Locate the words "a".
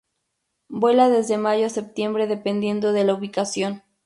1.67-1.69